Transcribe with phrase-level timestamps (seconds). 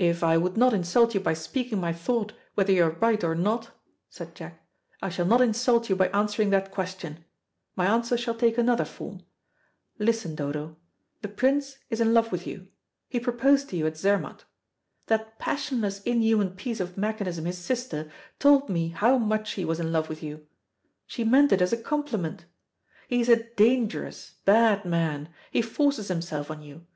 [0.00, 3.36] "If I would not insult you by speaking my thought whether you are right or
[3.36, 3.70] not,"
[4.10, 4.66] said Jack,
[5.00, 7.24] "I shall not insult you by answering that question.
[7.76, 9.22] My answer shall take another form.
[9.96, 10.76] Listen, Dodo.
[11.22, 12.66] The Prince is in love with you.
[13.08, 14.44] He proposed to you at Zermatt.
[15.06, 18.10] That passionless inhuman piece of mechanism, his sister,
[18.40, 20.48] told me how much he was in love with you.
[21.06, 22.44] She meant it as a compliment.
[23.06, 25.28] He is a dangerous, bad man.
[25.52, 26.86] He forces himself on you.